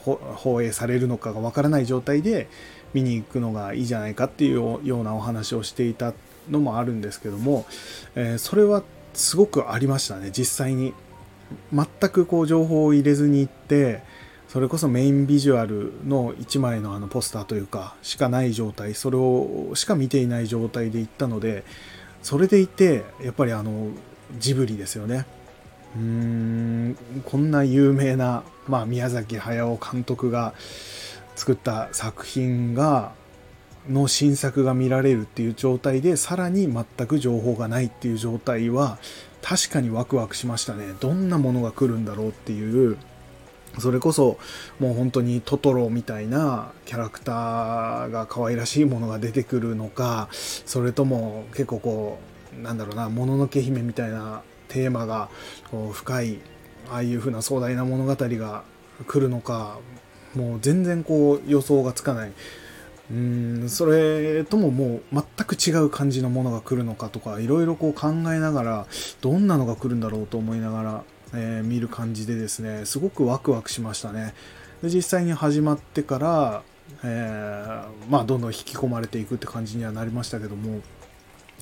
[0.00, 2.48] 放映されるのかがわからない状態で
[2.94, 6.14] 見に行くのがいいじゃないかっていうようなお話をしていた
[6.50, 7.66] のもあるんですけども、
[8.14, 10.94] えー、それはすごくありましたね実際に。
[11.72, 14.02] 全くこう情報を入れずに行って
[14.48, 21.64] それこそメインビジュアルの1枚のあのポスターというかしかない状態それをしか見ていない状態で行ったので
[22.22, 23.88] それでいてやっぱりあの
[24.38, 25.26] ジブリですよね。
[25.96, 30.54] うーんこんな有名な、まあ、宮崎駿監督が
[31.36, 33.12] 作った作品が
[33.88, 38.98] の新作が見られるっていう状態でさらに全く情報がないっていう状態は
[39.40, 40.94] 確かにワクワクしましたね。
[41.00, 42.98] どんなものが来るんだろうっていう
[43.80, 44.38] それこそ
[44.78, 52.18] もう本当にトトロみたいなキャラクターが可愛らしいものが出てくるのかそれとも結構こ
[52.58, 55.28] うなんだろうなもののけ姫みたいなテーマが
[55.70, 56.38] こう深い
[56.90, 58.64] ああいう風な壮大な物語が
[59.06, 59.78] 来るのか
[60.34, 62.32] もう全然こう予想がつかない。
[63.10, 68.86] うんそれとももう全く違う感じのものが来るのかとかいろいろこう考えながら
[69.22, 74.34] どんなのが来るんだろうと思いながら、えー、見る感じでですねすごくワクワクしましたね
[74.82, 76.62] で実際に始まってから、
[77.02, 80.80] えー、まあどんどん引き込まれていくって感じにはなりましたけどもっ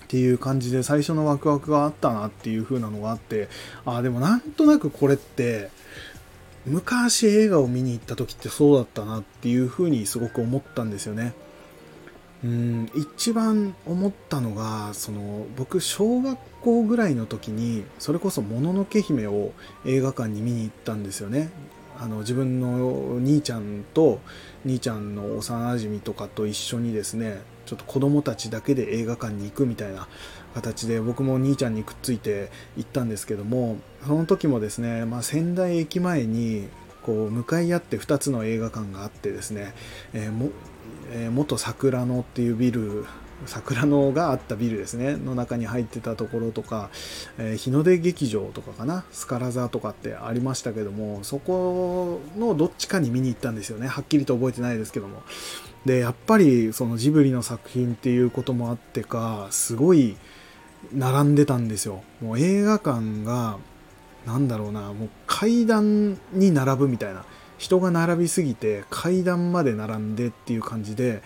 [0.08, 3.48] ていう感じで最初のワクワクがあったなっていう風なのがあって
[3.84, 5.70] ああでもなんとなくこれって
[6.64, 11.32] 昔映画を見に行った時ってそうだったなっていうふうにすごく思ったんですよね。
[12.94, 19.52] 一番思ったのがその僕小学校ぐらいの時にそれこそ「もののけ姫」を
[19.84, 21.50] 映画館に見に行ったんですよね。
[21.98, 24.20] あの自分の兄ちゃんと
[24.66, 30.06] 兄ちゃんの幼馴染とかと一緒にですねちょっと子供たちだけで映画館に行くみたいな
[30.54, 36.68] 形で僕も兄ちゃんにくっついて行ったんですけどもその時もですね、まあ、仙台駅前に
[37.02, 39.74] こう向かい合って2つの映画館があってですね、
[40.12, 40.50] えー、も
[41.10, 43.04] え、元桜野っていうビル
[43.44, 46.88] 桜野があったビルですねの中に入ってたところとか、
[47.38, 53.88] えー、日の出劇場とかかなスカラ座とかってありましたけどもそこのどっちかに見に行ったんですよね。
[53.88, 55.22] はっきりと覚えてないですけども。
[55.84, 60.16] でやっぱりそのジブリの作品っていうこともあってかすごい
[60.92, 62.02] 並んでたんですよ。
[62.20, 63.58] もう映画館が
[64.26, 67.24] なんだろうなもう階段に並ぶみたいな。
[67.58, 71.22] 人が並びすぎて階段まで並んでっていう感じで、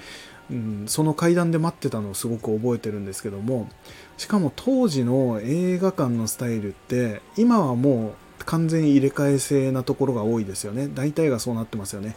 [0.51, 3.69] うん、その階段で待ってたのをすごく覚えてるんですけども
[4.16, 10.88] しかも当時の映画館のスタイルって今はもう完全入れ替え制なところが多いですよね。
[10.93, 12.16] 大体がそうなってますよね。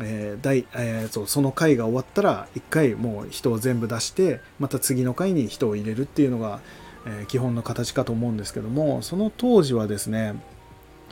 [0.00, 6.60] えーえー、そうその回が終わったら1回もう人を全部出してまた次の回に人を入れるっていうのが、
[7.06, 10.34] え、基本の形かと思うんですけどもその当時はですね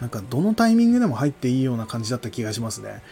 [0.01, 3.03] なんかどのタイミングでも入っていいような感じだった気がしますね。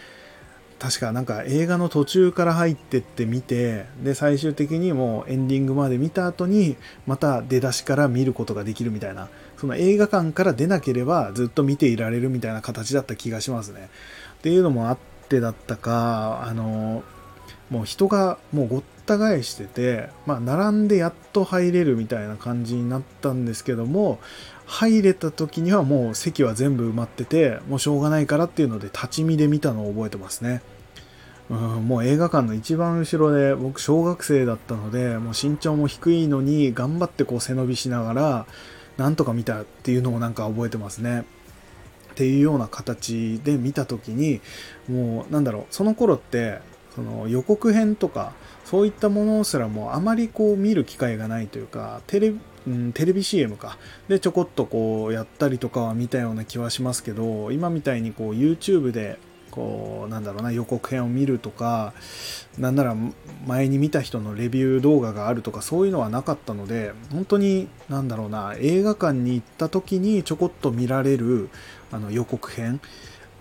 [0.79, 13.89] 確かなんか映画の途中から入ってって見て、で、最終的にもうエンディングまで見た後に、また出だしから見ることができるみたいな、その映画館から出なければずっと見ていられるみたいな形だった気がしますね。
[14.37, 14.97] っていうのもあっ
[15.27, 17.03] てだったか、あの、
[17.69, 24.19] もう人がもうごった返してて、まあ、並んでやっと入れるみたいな感じになったんですけども、
[24.69, 30.61] 入れた時にはもう席は全部埋まってて、もうしょうがないからっていうので立ち見で見たのを覚えてますね。
[31.49, 38.45] うん、もう映画館の一番後ろで僕小学生だったので、もう身長も低いのに頑張ってこう背伸びしながら、
[38.97, 41.25] なんとか見たっていうのをなんか覚えてますね。
[42.11, 44.41] っていうような形で見た時に、
[44.87, 46.59] もうなんだろう、その頃って、
[46.93, 48.33] その予告編とか、
[48.65, 52.33] そういったものすらもあまりこう見る機会がないというか、テレ
[52.67, 53.77] うん、テレビ CM か。
[54.07, 59.17] で、ちょこっとこうやったりとかは見たような気はしますけど、今みたいにこう YouTube で
[59.49, 61.93] こう、なんだろうな、予告編を見るとか、
[62.57, 62.95] なんなら
[63.45, 71.49] 前に見た人のレビュー動画があるとか、そういうのはなかったので、本当に、なんだろうな、映画館に行った時にちょこっと見られる
[71.91, 72.79] あの予告編、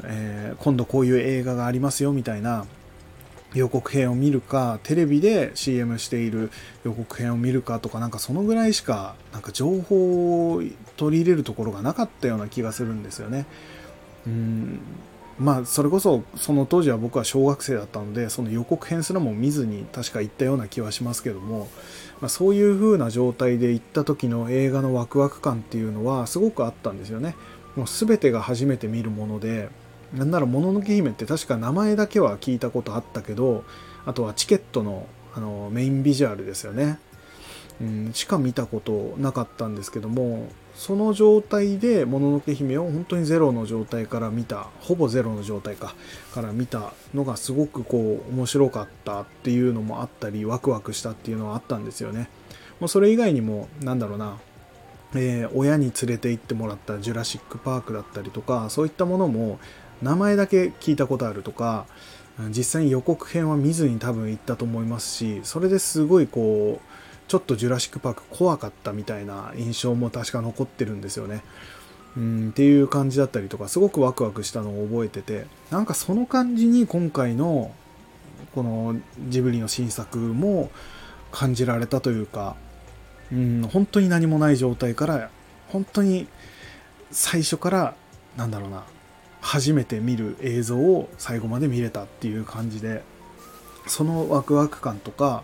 [0.04, 2.66] えー、今度こういう映画がありますよみたいな
[3.54, 6.50] 予告編を見るかテレビで CM している
[6.84, 10.62] 予告編を見るかとかなんかそのぐらいしかなんか情報を
[10.96, 13.46] 取り入れるところがなかったような気がするんですよね。
[14.26, 14.80] うん
[15.38, 21.68] まあそれこそその当時は僕は小学生だったのでその予告編すらも見ずに確か行ったような気はしますけども、
[22.20, 27.36] まあ、そういう風な状態で行った時の映画のワクワク感っていうのはすごくあったんですよね。
[27.76, 29.68] もう全てが初めて見るもので
[30.14, 33.64] なんならもののけ姫って確か名前だけは聞いたことあったけど
[34.06, 36.98] あとはチケットのあのメインビジュアルですよね、
[37.80, 45.94] うん、しか見たことなかったんですけどもその状態でもののけ姫を本当にゼロの状態から見たほぼゼロの状態か
[46.32, 52.30] から見たのがすごくこう面白かったっていうのもあったりワクワクしたっていうのはあったんですよね。
[52.80, 54.38] もうそれ以外にもなんだろうな
[55.14, 59.58] えー、親に連れて行ってもらったジュラシック・パークだったりとかそういったものも
[60.02, 61.86] 名前だけ聞いたことあるとか
[62.50, 71.42] 実際に予告編は見ずに多分行ったと思いますしそれですごいこうちょっとジュラシック・パーク怖かったみたいな印象も確か残ってるんですよね。
[72.16, 77.70] うんっていう感じだったりとかすごくワクワクしたのを覚えててなんかその感じに今回の
[78.54, 78.96] この
[79.28, 80.70] ジブリの新作も
[81.30, 82.56] 感じられたというか
[83.30, 85.30] うん本当に何もない状態から
[85.68, 86.26] 本当に
[87.10, 87.94] 最初から
[88.36, 88.84] なんだろうな
[89.40, 93.02] 初めて見る映像を最後まで見れたっていう感じで
[93.86, 95.42] そのワクワク感とか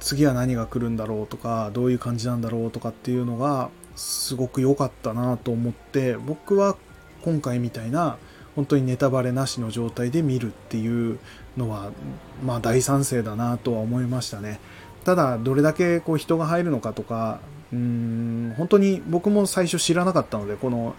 [0.00, 6.76] 次は何が来るんだろうとかどういう感じなんだろうとかっていうのがすごく良かったなと思って僕は
[7.22, 8.18] 今回みたいな
[8.54, 11.18] 本当にネタバレなしの状態で見るっていう
[11.56, 11.90] のは
[12.42, 14.60] まあ大賛成だなとは思いましたね。
[15.04, 17.40] ただどれだけこう人が入るのかとか
[17.72, 20.94] うーん本当に僕も最初知らなかったのでこの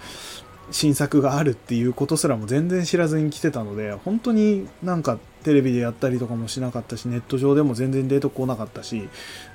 [0.71, 9.07] 新作があるっていうことすらも全然知らずに来てたので本当になんかテレビでやったりとかもしなかったしネット上でも全然出てこなかったし、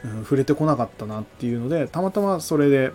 [0.05, 2.93] うん、触れてこなかったなっていうのでたまたまそれで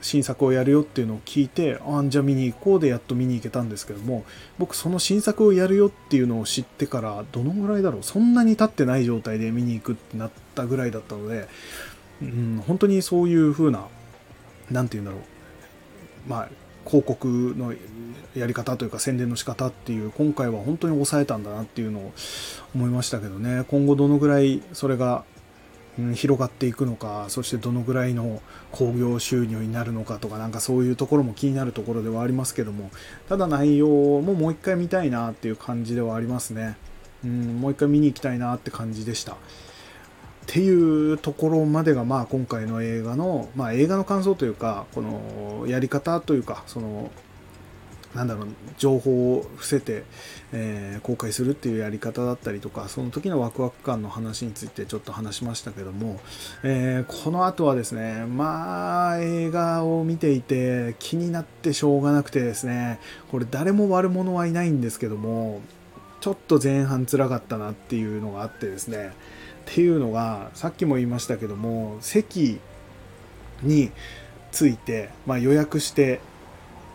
[0.00, 4.24] 新作をやるよっていうのを聞いてあんじゃ見に行こうでやっと見に行けたんですけども
[4.58, 11.46] 僕その新作をやるよっていうのを知ってからどのぐらいだろうそんなに経ってない状態で見に行くってなったぐらいだったので、
[12.20, 13.86] うん、本当にそういう風な
[14.70, 16.48] 何て言うんだろうまあ
[16.86, 17.74] 広告の
[18.34, 22.12] やり方というか宣伝の仕方っていう今回は本当に抑えたんだなっていうのを
[22.74, 23.64] 思いましたけどね。
[23.68, 25.24] 今後どのぐらいそれが、
[26.14, 32.90] 広がっていくのかそしてどのぐらいの興行収入になるのかとかなんかそういうところも気になるところではありますけども
[33.28, 33.88] ただ内容
[34.22, 36.78] ももう一回見たいなっていう感じではありますね、
[37.22, 39.36] うん、もう一回見に行きたいなって感じでした。
[40.42, 47.10] っていうところまでが、まあ、今回の映画の、まあ、映画の感想というかこのやり方というかその
[48.14, 50.04] なんだろう情報を伏せて、
[50.52, 56.20] えー、公開するっていうやり方だったりとかその時のワクワク感の話についてちょっと話しましたけども、
[56.62, 65.62] えー、この後はですねまあ映画を見ていて気になってしょうがなくてですねこれ誰も悪者はいないんですけども
[66.20, 69.14] ちょっと前半辛かったなっていうのがあってですね
[69.62, 72.60] っていうのがさっきも言いましたけども席
[73.62, 73.90] に
[74.50, 76.20] ついて、まあ、予約して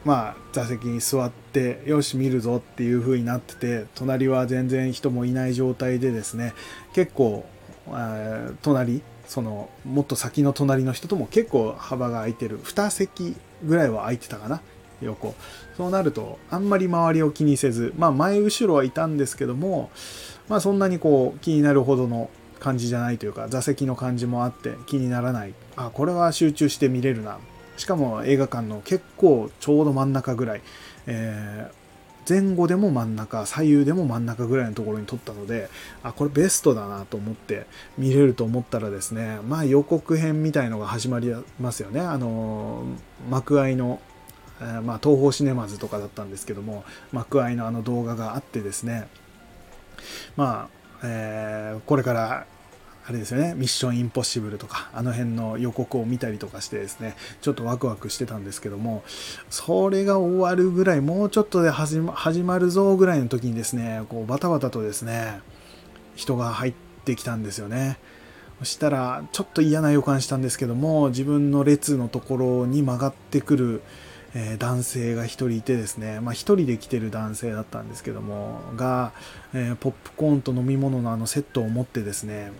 [0.06, 6.54] まあ、座席に座ってよし見るぞっていう風になってて隣は全然人もいない状態でですね
[6.94, 7.46] 結構、
[7.90, 12.62] え隣そのもっと先の隣の人とも結構幅が空いてる。
[12.62, 14.62] 2席ぐらいは空いてたかな
[15.02, 15.36] 横。
[15.76, 19.92] そうなるとあんまり周りを気にせずまあ前後ろはいたんですけども
[20.48, 22.30] まあそんなにこう気になるほどの
[22.60, 25.54] 感じじゃないというか座席の感じもあって気にならない。
[25.76, 27.38] あこれは集中して見れるな。
[27.78, 30.62] しかも映画館の結構ちょうど真ん中ぐらい、
[31.06, 35.70] えー、前後でも真ん中左右でも真ん中ぐらいのところに撮ったので
[36.04, 42.02] あこれベストだなと思って見れると思ったらですねまあ予告編みたいのが始まりますよね。
[42.02, 42.84] あの
[43.30, 44.02] 幕間の、
[44.60, 49.08] まあ、東宝シネマズとかだったんですけども幕間のあの動画があってですね。
[50.36, 52.46] まあ、えー、これから
[53.08, 59.02] あれですよね、ミッションインポッシブルとか、あの辺の予告を見たりとかしてですね、ちょっとワクワクしてたんですけども、
[59.50, 65.40] それが終わるぐらい、もうちょっとで始ま始まるぞぐらいの時にですね、こうバタバタとですね、
[66.16, 66.74] 人が入っ
[67.06, 67.98] てきたんですよね。
[68.60, 73.82] そしたら、ちょっと嫌な予感したんですけども、自分の列のところに曲がってくる、
[74.36, 79.12] えー、男性が1人いてですね、まあ、1人で来てる男性だったんですけどもが、
[79.54, 82.52] えー、ポップコーンと飲み物のあのセットを持ってですね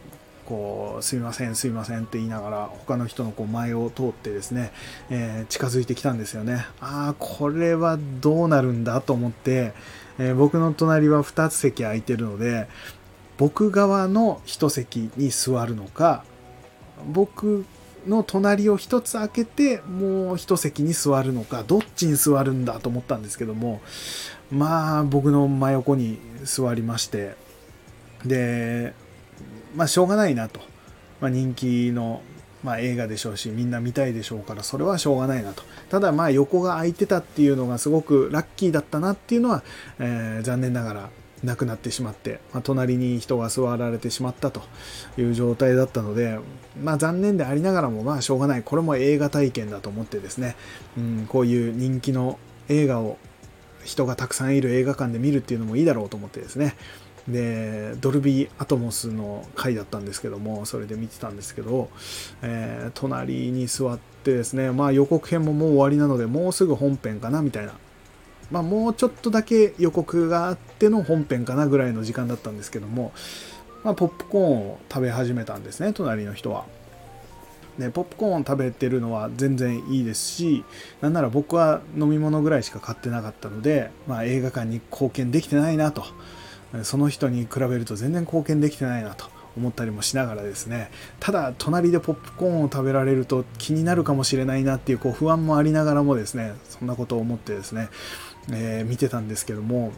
[0.48, 4.72] こうすいませんすいませんって言いながら他の人のこう前を通ってですね、
[5.10, 6.66] えー、近づいてきたんですよね。
[6.80, 9.74] ああこれはどうなるんだと思って、
[10.18, 12.70] え、僕の隣は2つ席空いてるので
[13.38, 16.24] 僕側の1席に座るのか
[17.06, 17.66] 僕
[18.06, 23.82] の隣を1つ開けてもう1席に座るのかどっちに座るんだと思ったんですけども
[24.52, 27.36] まあ僕の真横に座りまして
[28.26, 28.94] で
[29.76, 30.60] まあしょうがないなと、
[31.22, 32.22] まあ、人気の、
[32.64, 35.64] まあ、映画でしょうしみんな見たいでしょうからそれはしょうがないなと。
[35.90, 39.64] ただまあ横が空いてたっていうのがすごくラッキーだったなっていうのは、
[40.00, 41.10] えー、残念ながら
[41.44, 44.62] なくなってしまって、まあ、隣に人が座られてしまったと
[45.18, 46.40] いう状態だったので、
[46.82, 48.64] まあ、残念でありながらもまあしょうがない。
[48.64, 50.56] これも映画体験だと思ってですね、
[50.98, 53.18] うん、こういう人気の映画を
[53.84, 56.76] 人がたくさんいる映画館で見るっていうのもいいだろうと思ってですね、
[57.28, 61.90] でドルビーアトモスの回だったんですけどもそれで見てたんですけど、
[62.42, 67.74] えー、隣に座ってですねまあ予告編ももう終わりなのでもうすぐ本編かなみたいな
[68.52, 73.12] まあもうちょっとだけ予告があっての本編かなぐらいの時間だったんですけども、
[73.84, 76.66] まあ、ポップコーンを食べ始めたんですね隣の人は。
[77.78, 80.64] でポップコーンを食べてるのは全然いいですし
[81.00, 86.04] なんなら僕は飲み物ぐらいしか買ってなかったので、まあ、映画館に貢献できてないなと
[86.84, 97.90] その人に比べると全然貢献できてないなと思ったりもしながらですねただ隣でポップコーンを食べられると気になるかもしれないなっていうこう不安もありながらもですねそんなことを思ってですね、
[98.52, 99.92] えー、見てたんですけども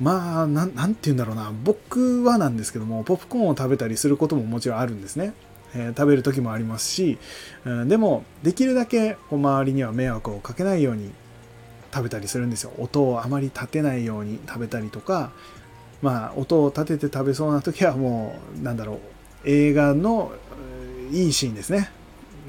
[0.00, 1.52] まあ何て言うんだろうな。
[1.64, 5.34] 僕はなんですけどもポップコーンを食べたりすることももちろんあるんですね。
[5.74, 7.18] えー、食べる時もありますし、
[7.64, 11.12] うん、でもできるだけこう周りには迷惑をかけないように
[11.92, 12.72] 食べたりするんですよ。
[12.78, 15.32] 音をあまり立てないように食べたりとか
[16.02, 18.98] まあ、音を立てて食べそうな時はもうなんだろう
[19.44, 20.32] 映画の
[21.12, 21.90] いいシーンですね。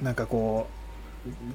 [0.04, 0.81] なんかこう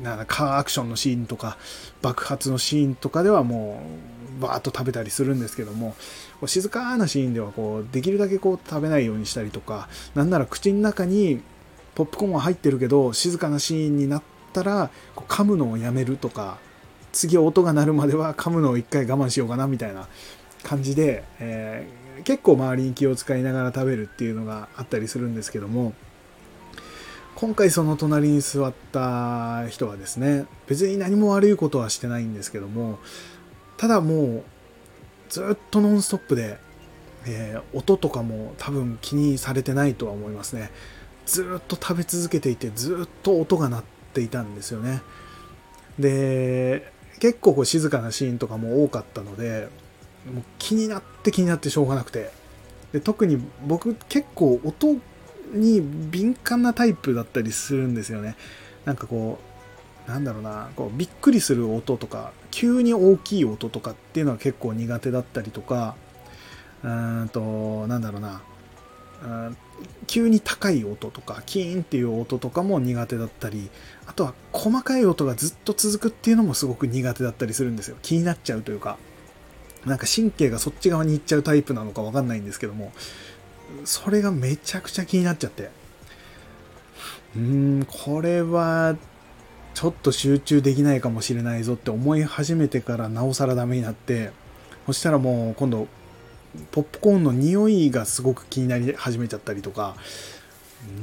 [0.02, 1.56] なんかカーアクションのシーンとか
[2.02, 3.80] 爆発のシーンとかではも
[4.38, 5.94] うバーッと食べたりするんですけども
[6.46, 11.40] 静かなシーンではこうできるだけこう食べないようにしたりとかなんなら口の中に
[11.94, 16.58] ポップコーンは入ってるけど静かなシーンになったらこう噛むのをやめるとか
[17.12, 20.06] 次音が鳴るまでは噛むのを一回我慢しようかなみたいな
[20.62, 25.94] 感じで、えー、結構周りに気を使いながら食べるっていうのがあったりするんですけども
[27.36, 32.98] 今回その隣に座った人はですね別に何も悪いことはしてないんですけども
[33.76, 34.44] ただもう
[35.28, 36.56] ずっとノンストップで、
[37.26, 40.70] えー、音とかも多分気にされてないとは思いますね。
[41.26, 43.84] ずっと食べ続けていてずっと音が鳴っ
[44.14, 45.02] ていたんですよね。
[45.98, 49.68] で結構こう静かなシーンとかも多かったので
[50.32, 52.30] もう気になって気になってしょうがなくて。
[52.92, 54.98] で特に僕結構音
[55.52, 58.36] に敏感なタイプだったりするんですよね。
[58.84, 59.38] なんかこ
[60.06, 60.70] うなんだろうな。
[60.76, 65.96] こうびっくりする音とか急に大きい音とかっていうのは結構苦手だったりとか
[66.82, 68.42] うーんとなんだろうな。
[70.06, 73.70] 急に高い音とかキーンっていう音とかも苦手だったり
[74.06, 77.96] あとは細かい音がずっと続くっていうのもすごく苦手だったりするんですよ。
[78.02, 78.98] 気になっちゃうというか。
[79.86, 82.92] なんか神経がそっち側に行っちゃうタイプなのかわかんないんですけども。
[83.84, 85.70] それがめちゃくちゃ気になっちゃって。
[87.36, 87.42] うー
[87.82, 88.96] んこれは
[89.74, 94.30] ちょっと集中できないかもしれないぞって思い始めてからなおさらダメになって。
[94.86, 95.88] そしたらもう今度
[96.70, 99.96] ポップコーンの匂いがすごく気になり始めちゃったりとか。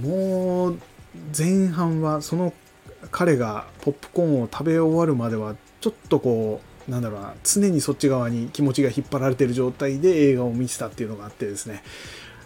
[0.02, 0.80] もう
[1.38, 2.54] 前半はその
[3.12, 11.84] 彼がポップコーンを食べ終わるまではちょっとこうなんだろうな常にそっち側に気持ちが引っ張られてる状態で映画を見てたっていうのがあってですね、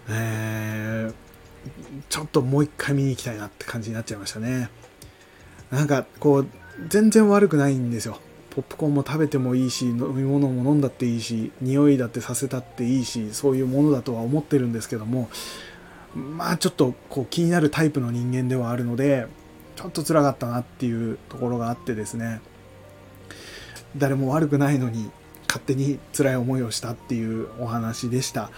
[0.09, 1.13] えー、
[2.09, 4.69] ちょっともう一回見に行きたいなって感じになっちゃいましたね。
[5.71, 6.47] なんかこう
[6.87, 8.19] 全然悪くないんですよ。
[8.51, 15.29] ポップコーンも食べてもいいし飲み物も飲んだっていいし匂いだってさせたっていいしそういうものだとは思ってるんですけども
[16.15, 19.27] まあちょっとこう気になるタイプの人間ではあるので
[19.75, 22.41] ちょっと辛かったなっていうところがあってですね。
[23.95, 25.11] 誰も悪くないのに
[25.47, 28.49] 勝手に辛い思いをしたっていうお話でした。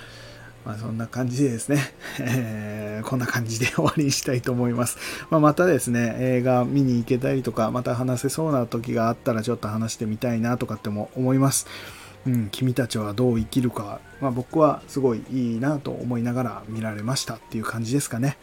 [0.66, 1.80] まあ、そんな感じでですね、
[2.20, 4.98] えー、こんな感じで終わりにしたいと思います。
[5.30, 11.68] まあ、またですね、映画見に行けたりとか、また話せそうな時があったらちょっと話してみたいなとかっても思います。
[12.28, 18.38] うん、君たちはどう生きるか、まあ、僕はすごいいいなと思いながら見られましたっていう感じですかね。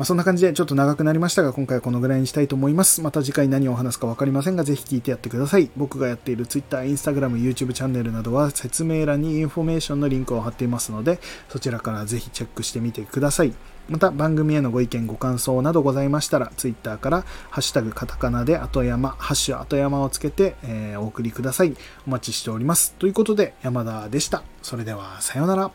[0.00, 3.02] まあ、そんな感じでちょっと長くなりましたが、今回はこのぐらいにしたいと思います。
[3.02, 5.70] また次回何を話すか分かりませんが、ぜひ聞いてやってください。
[5.76, 11.20] 僕がやっている Twitter、Instagram、YouTube チャンネルなどは説明欄にインフォメーションのリンクを貼っていますので、
[11.50, 13.52] そちらからぜひチェックしてみてください。
[13.90, 21.76] また番組へのご意見ご感想などございましたら Twitter から「ハッシュタグカタカナ」で後山「ハッシュ後山」をつけて、えー、お送りください
[22.06, 25.72] お待ちしておりますということで山田でしたそれではさようなら